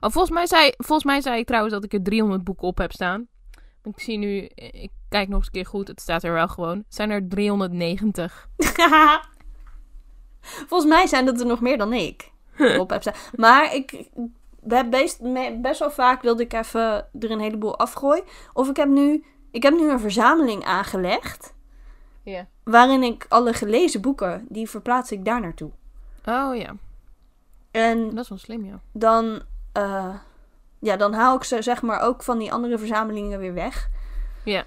[0.00, 2.78] Oh, volgens, mij zei, volgens mij zei ik trouwens dat ik er 300 boeken op
[2.78, 3.26] heb staan.
[3.82, 6.76] Ik zie nu, ik kijk nog eens een keer goed, het staat er wel gewoon.
[6.76, 8.48] Het zijn er 390.
[10.68, 12.30] volgens mij zijn dat er nog meer dan ik
[12.78, 13.14] op heb staan.
[13.34, 14.08] Maar ik
[14.68, 15.20] heb best,
[15.60, 18.24] best wel vaak wilde ik even er een heleboel afgooien.
[18.52, 21.54] Of ik heb nu, ik heb nu een verzameling aangelegd.
[22.22, 22.46] Ja.
[22.62, 25.70] Waarin ik alle gelezen boeken, die verplaats ik daar naartoe.
[26.24, 26.74] Oh ja.
[27.70, 28.80] En dat is wel slim, ja.
[28.92, 29.42] Dan,
[29.78, 30.14] uh,
[30.78, 33.88] ja, dan haal ik ze zeg maar ook van die andere verzamelingen weer weg.
[34.44, 34.64] Ja.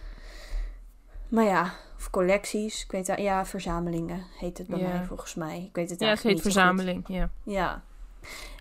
[1.28, 2.84] Maar ja, of collecties.
[2.84, 4.88] Ik weet het, ja, verzamelingen heet het bij Ja.
[4.88, 5.64] mij volgens mij.
[5.70, 7.04] Ik weet het Ja, het heet niet verzameling.
[7.08, 7.30] Ja.
[7.44, 7.84] Ja.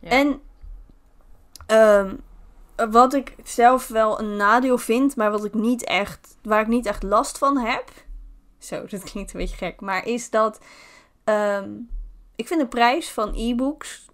[0.01, 0.09] Ja.
[0.09, 0.41] En
[1.67, 2.15] ehm,
[2.91, 6.87] wat ik zelf wel een nadeel vind, maar wat ik niet echt, waar ik niet
[6.87, 7.85] echt last van heb.
[8.66, 9.81] Zo, dat klinkt een beetje gek.
[9.81, 10.59] Maar is dat
[11.24, 11.70] ehm,
[12.37, 14.07] ik vind de prijs van e-books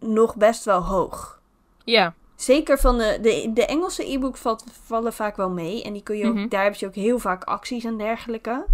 [0.00, 1.40] nog best wel hoog.
[1.84, 2.14] Ja.
[2.36, 5.82] Zeker van de, de, de Engelse e-books valt, vallen vaak wel mee.
[5.82, 6.48] En die kun je ook, Mhm.
[6.48, 8.64] daar heb je ook heel vaak acties en dergelijke.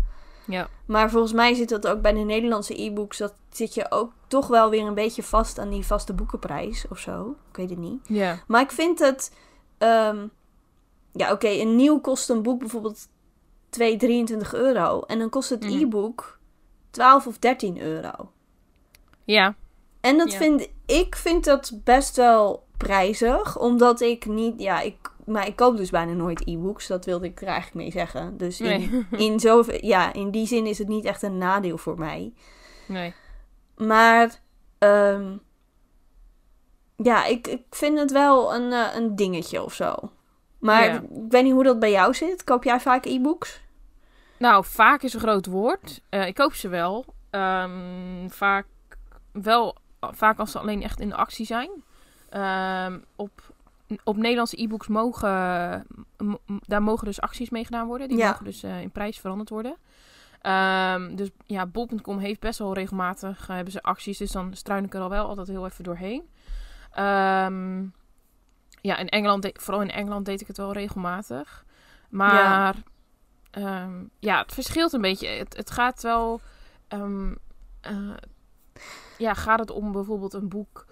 [0.47, 0.69] Ja.
[0.87, 3.19] Maar volgens mij zit dat ook bij de Nederlandse e-books.
[3.19, 6.99] Dat zit je ook toch wel weer een beetje vast aan die vaste boekenprijs of
[6.99, 7.37] zo.
[7.51, 8.01] Ik weet het niet.
[8.09, 8.39] Ja.
[8.47, 9.33] Maar ik vind het.
[9.79, 10.27] ehm,
[11.13, 13.09] ja, oké, een nieuw kost een boek bijvoorbeeld
[13.75, 15.01] 2, 23 euro.
[15.01, 15.73] En dan kost het Mhm.
[15.81, 16.39] e-book
[16.91, 18.31] 12 of 13 euro.
[19.25, 19.55] Ja.
[20.01, 20.39] En dat Ja.
[20.39, 23.59] vind ik vind dat best wel prijzig.
[23.59, 24.61] Omdat ik niet.
[24.61, 24.97] Ja, ik.
[25.27, 26.87] Maar ik koop dus bijna nooit e-books.
[26.87, 28.37] Dat wilde ik er eigenlijk mee zeggen.
[28.37, 29.07] Dus in, Nee.
[29.31, 32.33] in, zo, ja, in die zin is het niet echt een nadeel voor mij.
[32.89, 33.15] nee.
[33.77, 34.41] Maar
[34.79, 35.37] ehm,
[36.97, 39.95] ja, ik, ik vind het wel een, eh, een dingetje of zo.
[40.59, 40.93] Maar Ja.
[41.01, 42.45] ik weet niet hoe dat bij jou zit.
[42.45, 43.63] Koop jij vaak e-books?
[44.45, 46.01] Nou, vaak is een groot woord.
[46.09, 47.05] Eh, ik koop ze wel.
[47.31, 48.67] Ehm, vaak
[49.33, 51.71] wel, vaak als ze alleen echt in de actie zijn.
[52.29, 53.31] Ehm, op,
[54.05, 55.31] op Nederlandse e-books mogen,
[56.67, 58.09] daar mogen dus acties mee gedaan worden.
[58.09, 58.27] Die Ja.
[58.29, 59.77] mogen dus eh, in prijs veranderd worden.
[60.41, 64.19] Ehm, dus ja, bol.com heeft best wel regelmatig eh, hebben ze acties.
[64.19, 66.29] Dus dan struin ik er al wel altijd heel even doorheen.
[68.81, 71.65] Ja, in Engeland, de- vooral in Engeland deed ik het wel regelmatig.
[72.11, 72.75] Maar
[73.55, 75.29] Ehm, ja, het verschilt een beetje.
[75.29, 76.41] Het, het gaat wel.
[76.89, 77.35] ehm,
[77.81, 78.15] eh,
[79.19, 80.87] ja, gaat het om bijvoorbeeld een boek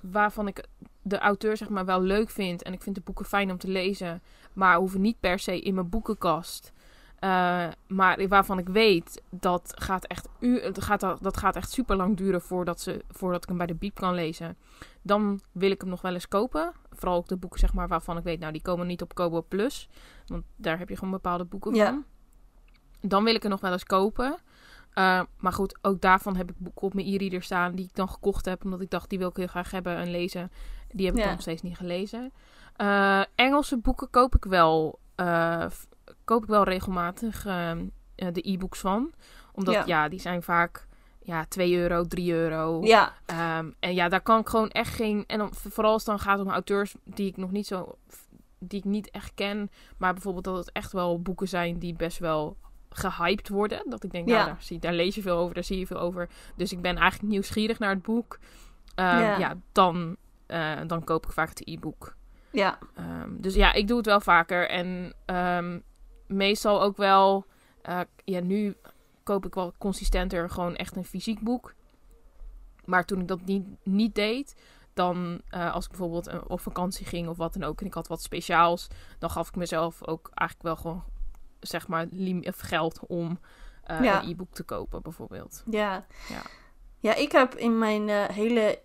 [0.00, 0.64] waarvan ik
[1.02, 3.68] de auteur zeg maar wel leuk vind en ik vind de boeken fijn om te
[3.68, 6.72] lezen, maar hoeven niet per se in mijn boekenkast.
[7.18, 11.96] Eh, maar waarvan ik weet dat gaat echt, u, het gaat, dat gaat echt super
[11.96, 14.56] lang duren voordat, ze, voordat ik hem bij de biep kan lezen.
[15.02, 16.72] Dan wil ik hem nog wel eens kopen.
[16.90, 19.42] Vooral ook de boeken zeg maar, waarvan ik weet, nou die komen niet op Kobo
[19.48, 19.88] Plus.
[20.26, 21.86] Want daar heb je gewoon bepaalde boeken Ja.
[21.86, 22.04] van.
[23.00, 24.36] Dan wil ik er nog wel eens kopen.
[24.94, 28.08] Uh, maar goed, ook daarvan heb ik boeken op mijn e-reader staan die ik dan
[28.08, 28.64] gekocht heb.
[28.64, 30.50] Omdat ik dacht, die wil ik heel graag hebben en lezen.
[30.88, 31.24] Die heb ik Ja.
[31.26, 32.32] dan nog steeds niet gelezen.
[32.76, 34.98] Uh, Engelse boeken koop ik wel,
[36.28, 37.72] koop ik wel regelmatig uh,
[38.14, 39.12] de e-books van.
[39.52, 39.82] Omdat Ja.
[39.86, 40.08] ja.
[40.08, 40.86] die zijn vaak
[41.22, 42.80] ja, 2 euro, 3 euro.
[42.82, 43.12] Ja,
[43.58, 45.24] Um, en ja, daar kan ik gewoon echt geen...
[45.26, 47.98] En dan, vooral als het dan gaat om auteurs die ik nog niet zo...
[48.58, 49.70] Die ik niet echt ken.
[49.96, 52.56] Maar bijvoorbeeld dat het echt wel boeken zijn die best wel
[52.88, 53.82] gehyped worden.
[53.90, 54.34] Dat ik denk, Ja.
[54.34, 56.28] nou, daar, zie, daar lees je veel over, daar zie je veel over.
[56.56, 58.38] Dus ik ben eigenlijk nieuwsgierig naar het boek.
[58.94, 59.38] Um, Ja.
[59.38, 59.56] ja.
[59.72, 60.16] dan,
[60.48, 62.16] uh, dan koop ik vaak het e-book.
[62.50, 64.68] ja, Um, dus ja, ik doe het wel vaker.
[64.68, 65.82] En um,
[66.28, 67.44] meestal ook wel...
[67.88, 68.76] Uh, ja, nu
[69.22, 71.74] koop ik wel consistenter gewoon echt een fysiek boek.
[72.84, 74.54] Maar toen ik dat niet, niet deed,
[74.94, 77.94] dan uh, als ik bijvoorbeeld uh, op vakantie ging of wat dan ook en ik
[77.94, 78.88] had wat speciaals,
[79.18, 81.04] dan gaf ik mezelf ook eigenlijk wel gewoon
[81.60, 82.06] zeg maar
[82.40, 83.38] of geld om
[83.90, 84.22] uh, Ja.
[84.22, 85.62] een e-book te kopen bijvoorbeeld.
[85.70, 86.06] ja.
[86.28, 86.42] Ja.
[87.00, 88.82] Ja, ik heb in mijn eh, hele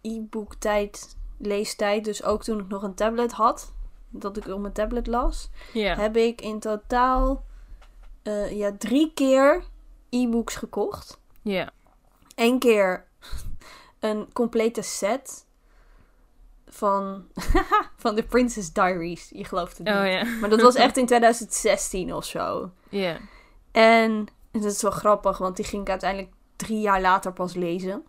[0.00, 3.72] e-book tijd, leestijd, dus ook toen ik nog een tablet had,
[4.12, 7.44] dat ik op mijn tablet las, heb ik in totaal
[8.22, 9.64] eh, ja, drie keer
[10.10, 11.20] e-books gekocht.
[11.42, 11.70] Ja.
[12.34, 13.06] Eén keer
[14.00, 15.46] een complete set
[16.66, 17.26] van,
[18.02, 19.30] van The Princess Diaries.
[19.34, 19.96] Je gelooft het niet.
[19.96, 20.24] Oh ja.
[20.24, 22.70] Maar dat was echt in 2016 of zo.
[22.88, 23.18] Ja.
[23.72, 28.04] En dat is wel grappig, want die ging ik uiteindelijk drie jaar later pas lezen.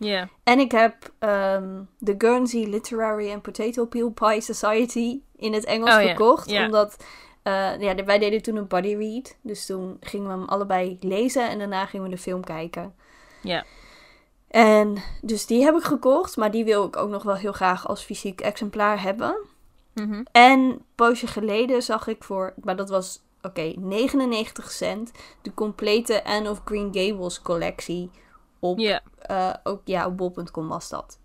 [0.00, 0.28] Ja.
[0.44, 5.94] En ik heb ehm de Guernsey Literary and Potato Peel Pie Society in het Engels
[5.94, 6.50] Oh gekocht.
[6.50, 6.64] ja.
[6.64, 7.04] Omdat
[7.42, 9.36] eh, ja, wij deden toen een buddy read.
[9.42, 12.94] Dus toen gingen we hem allebei lezen en daarna gingen we de film kijken.
[13.42, 13.64] Ja.
[14.48, 17.88] En dus die heb ik gekocht, maar die wil ik ook nog wel heel graag
[17.88, 19.36] als fysiek exemplaar hebben.
[19.94, 20.22] Mhm.
[20.32, 25.10] En een poosje geleden zag ik voor, maar dat was oké, 99 cent,
[25.42, 28.10] de complete Anne of Green Gables collectie
[28.60, 29.00] op, Ja.
[29.18, 31.18] eh, ook ja, op bol.com was dat.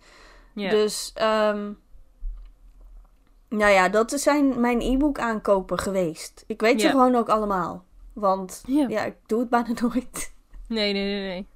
[0.54, 1.72] Dus, ehm,
[3.50, 6.44] nou ja, dat zijn mijn e-book aankopen geweest.
[6.48, 9.04] Ik weet ze gewoon ook allemaal, want Ja.
[9.06, 10.34] ik doe het bijna nooit.
[10.68, 11.48] Nee, nee, nee, nee.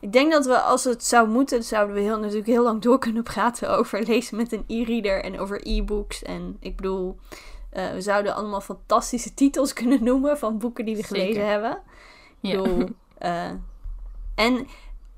[0.00, 2.98] Ik denk dat we, als het zou moeten, zouden we heel, natuurlijk heel lang door
[2.98, 6.22] kunnen praten over lezen met een e-reader en over e-books.
[6.22, 7.18] En ik bedoel,
[7.70, 11.16] eh, we zouden allemaal fantastische titels kunnen noemen van boeken die we Zeker.
[11.16, 11.82] gelezen hebben.
[12.40, 12.62] Ik Ja.
[12.62, 13.50] bedoel, eh,
[14.34, 14.66] en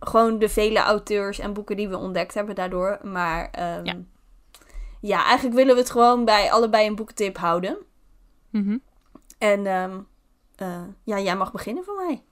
[0.00, 2.98] gewoon de vele auteurs en boeken die we ontdekt hebben daardoor.
[3.02, 3.96] Maar ehm, Ja.
[5.00, 7.76] ja, eigenlijk willen we het gewoon bij allebei een boekentip houden.
[8.50, 8.79] Mhm.
[9.38, 10.00] En ehm,
[10.57, 12.22] eh, ja, jij mag beginnen voor mij.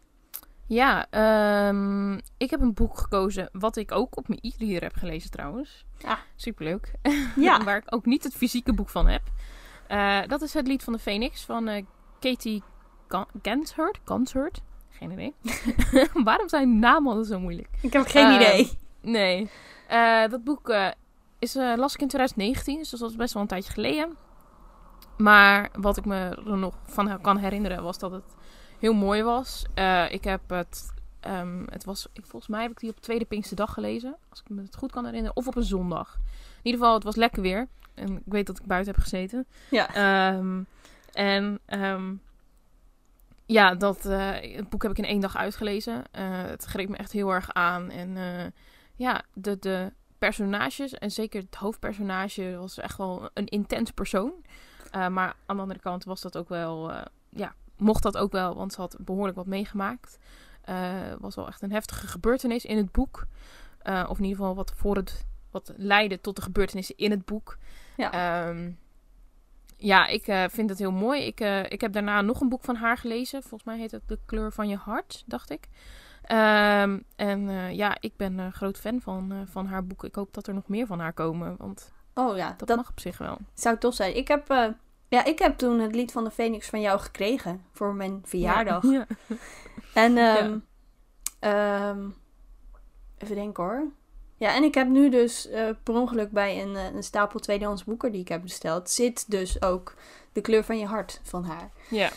[0.67, 5.31] Ja, ehm, ik heb een boek gekozen wat ik ook op mijn e-reader heb gelezen
[5.31, 5.85] trouwens.
[6.05, 6.19] Ah.
[6.37, 6.93] Superleuk.
[7.37, 7.63] Ja.
[7.65, 9.23] Waar ik ook niet het fysieke boek van heb.
[9.87, 11.85] Eh, dat is het lied van de Phoenix van eh,
[12.21, 12.63] Katie.
[14.05, 14.63] Ganshurt?
[14.99, 15.35] Geen idee.
[16.25, 17.69] Waarom zijn namen altijd zo moeilijk?
[17.81, 18.79] Ik heb geen Eh, idee.
[19.01, 19.51] Nee.
[19.89, 20.89] Eh, dat boek eh,
[21.39, 24.17] is, eh, las ik in 2019, dus dat was best wel een tijdje geleden.
[25.17, 28.35] Maar wat ik me er nog van kan herinneren was dat het
[28.79, 29.65] heel mooi was.
[30.11, 33.73] Ik heb het, ehm, het was, ik, volgens mij heb ik die op tweede Pinksterdag
[33.73, 36.15] gelezen, als ik me het goed kan herinneren, of op een zondag.
[36.17, 37.69] In ieder geval, het was lekker weer.
[37.95, 39.47] En ik weet dat ik buiten heb gezeten.
[39.71, 39.95] Ja.
[39.95, 40.63] Ehm,
[41.13, 42.13] en ehm,
[43.47, 46.05] ja, dat, eh, het boek heb ik in één dag uitgelezen.
[46.11, 47.91] Eh, het greep me echt heel erg aan.
[47.91, 48.51] En eh,
[48.95, 54.33] ja, de, de personages, en zeker het hoofdpersonage, was echt wel een intens persoon.
[54.93, 56.93] Maar aan de andere kant was dat ook wel,
[57.29, 60.19] ja, mocht dat ook wel, want ze had behoorlijk wat meegemaakt.
[60.63, 63.27] Het was wel echt een heftige gebeurtenis in het boek.
[63.85, 67.59] Of in ieder geval wat voor het, wat leidde tot de gebeurtenissen in het boek.
[67.97, 68.13] Ja.
[68.13, 68.71] Ehm,
[69.85, 71.23] ja, ik eh, vind het heel mooi.
[71.23, 73.43] Ik, eh, ik heb daarna nog een boek van haar gelezen.
[73.43, 75.69] Volgens mij heet het De kleur van je hart, dacht ik.
[76.23, 80.09] Ehm, en eh, ja, ik ben een groot fan van, van haar boeken.
[80.09, 82.91] Ik hoop dat er nog meer van haar komen, want Oh ja, dat, dat, mag
[82.91, 83.39] op zich wel.
[83.55, 84.17] zou tof zijn.
[84.17, 84.49] Ik heb,
[85.09, 88.83] ja, ik heb toen het lied van de Phoenix van jou gekregen voor mijn verjaardag.
[88.93, 89.07] Ja.
[89.95, 90.59] En ehm,
[91.39, 92.09] ehm,
[93.19, 93.93] even denken hoor.
[94.45, 97.85] Ja, en ik heb nu dus eh, per ongeluk bij een, eh, een stapel tweedehands
[97.85, 99.95] boeken die ik heb besteld, zit dus ook
[100.33, 101.71] de kleur van je hart van haar.
[101.91, 102.11] ja.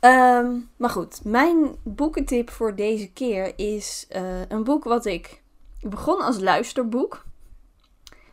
[0.00, 5.42] Ehm, maar goed, mijn boekentip voor deze keer is eh, een boek wat ik
[5.80, 7.24] begon als luisterboek.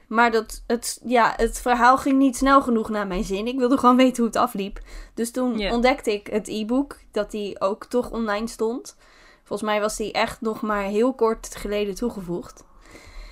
[0.07, 3.47] Maar dat, het, ja, het verhaal ging niet snel genoeg naar mijn zin.
[3.47, 4.79] Ik wilde gewoon weten hoe het afliep.
[5.13, 8.95] Dus toen ontdekte ik het e-book, dat die ook toch online stond.
[9.43, 12.63] Volgens mij was die echt nog maar heel kort geleden toegevoegd.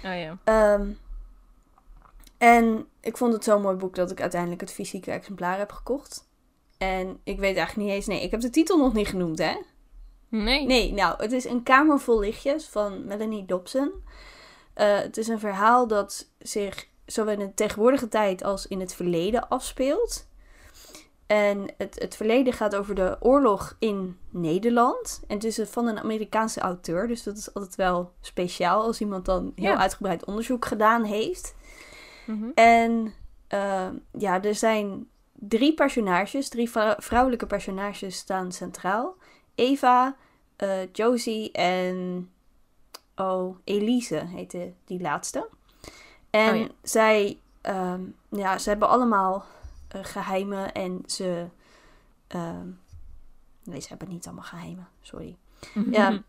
[0.05, 0.37] Oh ja.
[0.43, 0.91] Ehm,
[2.37, 6.27] en ik vond het zo'n mooi boek dat ik uiteindelijk het fysieke exemplaar heb gekocht.
[6.77, 8.07] En ik weet eigenlijk niet eens...
[8.07, 9.57] Nee, ik heb de titel nog niet genoemd, hè?
[10.29, 10.65] Nee.
[10.65, 13.91] Nee, nou, het is Een Kamer Vol Lichtjes van Melanie Dobson.
[14.73, 18.95] Eh, het is een verhaal dat zich zowel in de tegenwoordige tijd als in het
[18.95, 20.27] verleden afspeelt.
[21.29, 25.21] En het, het verleden gaat over de oorlog in Nederland.
[25.27, 29.25] En het is van een Amerikaanse auteur, dus dat is altijd wel speciaal als iemand
[29.25, 29.77] dan heel Ja.
[29.77, 31.55] uitgebreid onderzoek gedaan heeft.
[32.25, 32.49] Mhm.
[32.55, 33.13] En
[33.47, 39.15] ehm, ja, er zijn drie personages, drie vrou- vrouwelijke personages staan centraal.
[39.55, 40.15] Eva,
[40.55, 42.29] eh, Josie en
[43.15, 45.47] oh, Elise heette die laatste.
[46.29, 46.67] En Oh ja.
[46.83, 49.45] zij, ehm, ja, ze hebben allemaal
[49.89, 51.45] eh, geheimen en ze...
[52.27, 52.67] ehm,
[53.63, 55.37] nee, ze hebben niet allemaal geheimen, sorry.
[55.91, 56.21] Ja.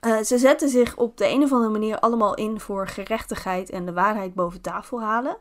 [0.00, 3.86] Eh, ze zetten zich op de een of andere manier allemaal in voor gerechtigheid en
[3.86, 5.36] de waarheid boven tafel halen.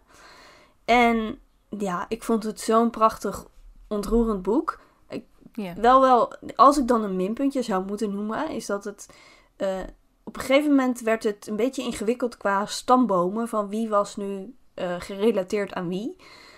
[0.85, 1.39] En
[1.69, 3.45] ja, ik vond het zo'n prachtig,
[3.87, 4.79] ontroerend boek.
[5.53, 5.73] ja.
[5.73, 9.09] Wel, wel, als ik dan een minpuntje zou moeten noemen, is dat het.
[9.55, 9.79] eh,
[10.23, 13.47] op een gegeven moment werd het een beetje ingewikkeld qua stambomen.
[13.47, 14.55] Van wie was nu
[14.99, 16.15] gerelateerd aan wie.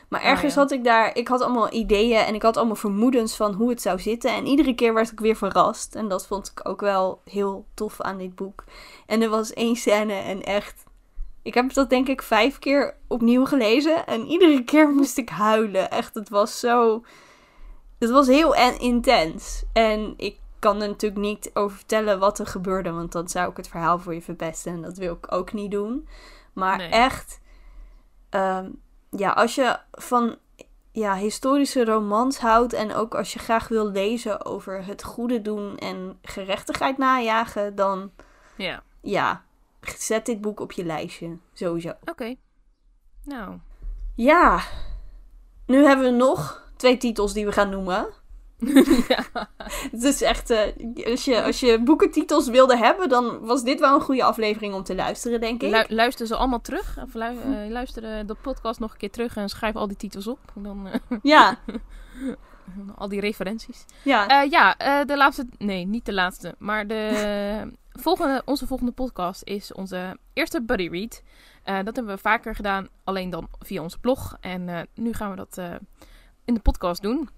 [0.08, 0.60] Maar Oh, ergens ja.
[0.60, 1.16] had ik daar.
[1.16, 4.34] Ik had allemaal ideeën en ik had allemaal vermoedens van hoe het zou zitten.
[4.34, 5.96] En iedere keer werd ik weer verrast.
[5.96, 8.64] En dat vond ik ook wel heel tof aan dit boek.
[9.06, 10.84] En er was één scène en echt.
[11.42, 14.06] Ik heb dat denk ik vijf keer opnieuw gelezen.
[14.06, 15.92] En iedere keer moest ik huilen.
[15.92, 17.04] Echt, het was zo.
[18.00, 19.64] Het was heel en intens.
[19.74, 22.92] En ik kan er natuurlijk niet over vertellen wat er gebeurde.
[22.92, 24.72] Want dan zou ik het verhaal voor je verpesten.
[24.74, 26.08] En dat wil ik ook niet doen.
[26.54, 26.90] Maar Nee.
[26.90, 27.40] echt.
[28.30, 28.70] ehm,
[29.18, 30.38] ja, als je van
[30.92, 32.74] ja, historische romans houdt.
[32.74, 37.76] En ook als je graag wil lezen over het goede doen en gerechtigheid najagen.
[37.76, 38.12] Dan
[38.56, 38.84] Ja.
[39.02, 39.44] ja,
[39.82, 41.38] zet dit boek op je lijstje.
[41.54, 41.94] Sowieso.
[42.06, 42.36] Oké.
[43.24, 43.58] Nou.
[44.16, 44.62] Ja,
[45.66, 48.08] nu hebben we nog twee titels die we gaan noemen.
[49.08, 49.50] ja.
[49.92, 50.60] Het is echt, eh,
[51.12, 54.84] als, je, als je boekentitels wilde hebben, dan was dit wel een goede aflevering om
[54.84, 55.72] te luisteren, denk ik.
[55.72, 56.98] Lu- luister ze allemaal terug.
[57.04, 60.28] Of lu- eh, luister de, podcast nog een keer terug en schrijf al die titels
[60.28, 60.40] op.
[60.56, 61.60] Dan eh, Ja,
[62.96, 63.86] al die referenties.
[64.04, 64.42] ja.
[64.42, 65.48] Ja, de laatste.
[65.58, 66.56] Nee, niet de laatste.
[66.58, 71.22] Maar de volgende, onze volgende podcast is onze eerste buddy read.
[71.86, 74.38] Dat hebben we vaker gedaan, alleen dan via onze blog.
[74.42, 75.58] En nu gaan we dat
[76.46, 77.30] in de podcast doen.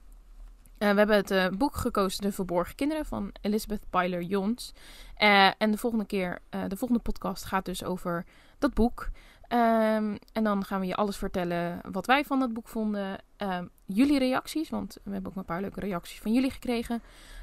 [0.80, 4.74] Eh, we hebben het eh, boek gekozen De Verborgen Kinderen van Elizabeth Byler Jons.
[5.16, 8.26] Eh, en de volgende keer, de volgende podcast gaat dus over
[8.60, 9.10] dat boek.
[9.42, 13.18] Ehm, en dan gaan we je alles vertellen wat wij van het boek vonden.
[13.38, 17.02] Ehm, jullie reacties, want we hebben ook een paar leuke reacties van jullie gekregen.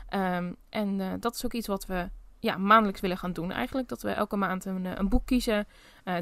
[0.09, 3.89] Ehm, en dat is ook iets wat we ja, maandelijks willen gaan doen eigenlijk.
[3.89, 5.67] Dat we elke maand een, een boek kiezen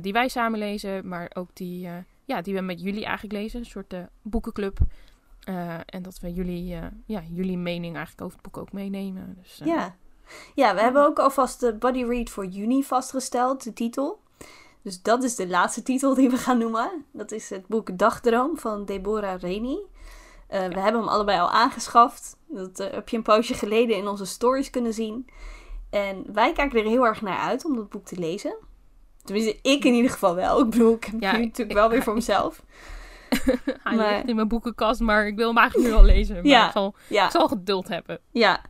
[0.00, 1.88] die wij samen lezen, maar ook die,
[2.24, 3.58] ja, die we met jullie eigenlijk lezen.
[3.58, 4.78] Een soort boekenclub.
[5.86, 9.36] En dat we jullie, ja, jullie mening eigenlijk over het boek ook meenemen.
[9.42, 9.96] Dus, ja.
[10.54, 14.22] ja, we hebben ook alvast de Body Read voor juni vastgesteld, de titel.
[14.82, 17.04] Dus dat is de laatste titel die we gaan noemen.
[17.12, 19.78] Dat is het boek Dagdroom van Deborah Reni.
[20.48, 22.36] We hebben hem allebei al aangeschaft.
[22.48, 25.28] Dat heb je een poosje geleden in onze stories kunnen zien.
[25.90, 28.56] En wij kijken er heel erg naar uit om dat boek te lezen.
[29.24, 30.60] Tenminste, ik in ieder geval wel.
[30.60, 32.62] Ik bedoel, ik heb ja, natuurlijk ik, wel weer voor mezelf.
[33.84, 34.12] Hij maar...
[34.12, 36.34] ligt in mijn boekenkast, maar ik wil hem eigenlijk nu al lezen.
[36.34, 37.24] Maar ja, ik, zal, ja.
[37.24, 38.18] ik zal geduld hebben.
[38.30, 38.60] Ja.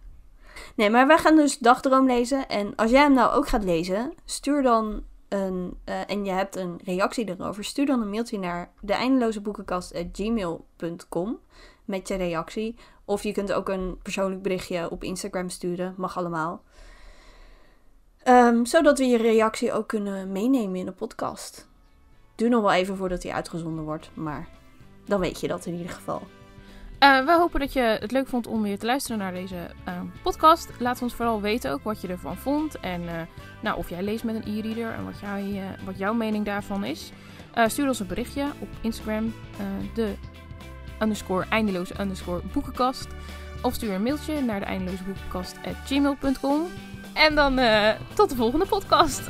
[0.77, 2.48] Nee, maar wij gaan dus Dagdroom lezen.
[2.48, 6.57] En als jij hem nou ook gaat lezen, stuur dan een, uh, en je hebt
[6.57, 11.38] een reactie erover, stuur dan een mailtje naar de eindeloze boekenkast.gmail.com
[11.85, 12.77] met je reactie.
[13.05, 16.62] Of je kunt ook een persoonlijk berichtje op Instagram sturen, mag allemaal.
[18.29, 21.68] Um, zodat we je reactie ook kunnen meenemen in de podcast.
[22.35, 24.49] Doe nog wel even voordat hij uitgezonden wordt, maar
[25.05, 26.23] dan weet je dat in ieder geval.
[27.01, 30.01] Uh, we hopen dat je het leuk vond om weer te luisteren naar deze uh,
[30.23, 30.70] podcast.
[30.79, 32.81] Laat ons vooral weten ook wat je ervan vond.
[32.81, 33.11] En uh,
[33.62, 37.12] nou, of jij leest met een e-reader en wat, jij, wat jouw mening daarvan is.
[37.66, 39.35] stuur ons een berichtje op Instagram.
[39.94, 40.14] de
[41.01, 43.07] underscore eindeloze underscore boekenkast.
[43.62, 46.62] Of stuur een mailtje naar de eindeloze boekenkast at gmail.com.
[47.14, 47.61] En dan
[48.14, 49.23] tot de volgende podcast.